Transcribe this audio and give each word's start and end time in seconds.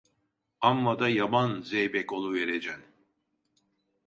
Amma 0.69 0.97
da 0.99 1.09
yaman 1.09 1.61
zeybek 1.63 2.13
oluvericen! 2.13 2.81